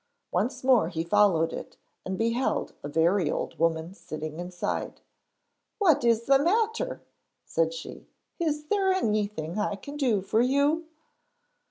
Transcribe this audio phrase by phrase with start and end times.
[0.31, 4.99] Once more he followed it and beheld a very old woman sitting inside.
[5.77, 7.03] 'What is the matter?'
[7.45, 8.07] said she.
[8.39, 10.87] 'Is there anything I can do for you?'